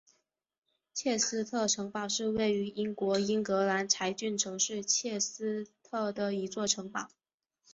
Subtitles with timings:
[0.95, 7.11] 切斯特城堡是位于英国英格兰柴郡城市切斯特的一座城堡。